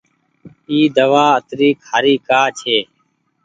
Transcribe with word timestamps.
اي 0.69 0.79
دوآ 0.95 1.25
اتري 1.37 1.69
کآري 1.85 2.15
ڪآ 2.27 2.41
ڇي۔ 2.59 2.77